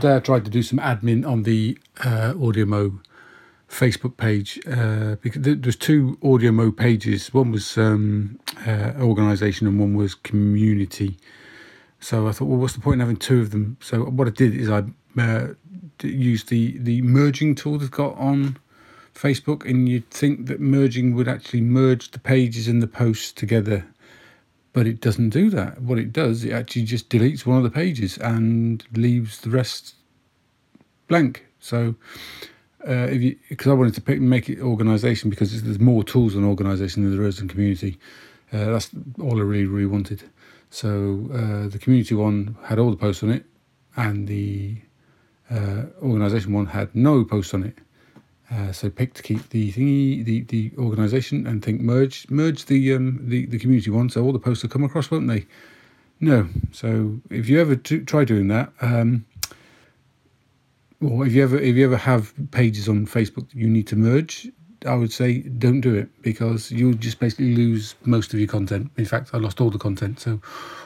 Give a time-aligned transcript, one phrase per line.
[0.00, 3.00] today I tried to do some admin on the uh, AudioMo
[3.68, 7.32] Facebook page uh, because there- there's two AudioMo pages.
[7.34, 11.18] One was um, uh, organisation and one was community.
[12.00, 13.76] So I thought, well, what's the point in having two of them?
[13.80, 14.84] So what I did is I
[15.18, 15.48] uh,
[16.02, 18.56] used the the merging tool they've got on
[19.14, 23.84] Facebook, and you'd think that merging would actually merge the pages and the posts together,
[24.72, 25.82] but it doesn't do that.
[25.82, 29.94] What it does, it actually just deletes one of the pages and leaves the rest
[31.08, 31.46] blank.
[31.58, 31.94] So
[32.86, 36.36] uh, if you because I wanted to pick, make it organisation because there's more tools
[36.36, 37.98] on organisation than there is in community.
[38.52, 40.22] Uh, that's all I really really wanted.
[40.70, 43.44] So uh, the community one had all the posts on it,
[43.96, 44.78] and the
[45.50, 47.78] uh, organisation one had no posts on it.
[48.52, 52.94] Uh, so pick to keep the thingy, the the organisation, and think merge merge the
[52.94, 54.10] um the the community one.
[54.10, 55.46] So all the posts will come across, won't they?
[56.18, 56.48] No.
[56.72, 59.24] So if you ever do, try doing that, um,
[61.00, 63.96] or if you ever if you ever have pages on Facebook that you need to
[63.96, 64.50] merge,
[64.86, 68.90] I would say don't do it because you'll just basically lose most of your content.
[68.96, 70.20] In fact, I lost all the content.
[70.20, 70.40] So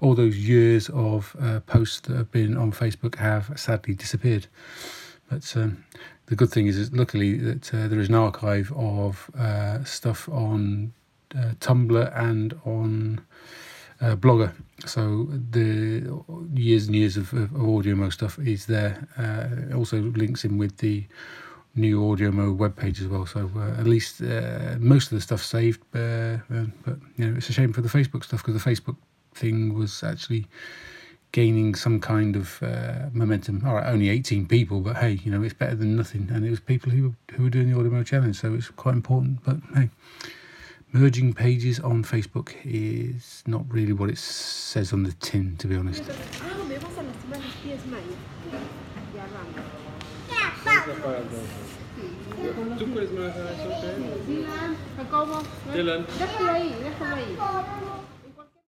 [0.00, 4.46] all those years of uh, posts that have been on Facebook have sadly disappeared.
[5.30, 5.84] But um,
[6.26, 10.28] the good thing is, is luckily that uh, there is an archive of uh, stuff
[10.28, 10.92] on
[11.34, 13.20] uh, Tumblr and on
[14.00, 14.52] uh, Blogger.
[14.86, 16.22] So the
[16.54, 19.08] years and years of, of AudioMo stuff is there.
[19.18, 21.06] Uh, it also links in with the
[21.74, 23.26] new AudioMo webpage as well.
[23.26, 25.82] So uh, at least uh, most of the stuff saved.
[25.94, 28.96] Uh, uh, but you know, it's a shame for the Facebook stuff because the Facebook
[29.34, 30.46] thing was actually
[31.38, 33.62] gaining some kind of uh, momentum.
[33.64, 36.28] All right, only 18 people, but hey, you know, it's better than nothing.
[36.32, 39.44] And it was people who who were doing the AudioMo challenge, so it's quite important.
[39.44, 39.88] But hey,
[40.90, 45.76] merging pages on Facebook is not really what it says on the tin, to be
[45.76, 46.02] honest.